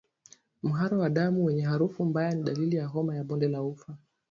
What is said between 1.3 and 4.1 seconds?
wenye harufu mbaya ni dalili ya homa ya bonde la ufa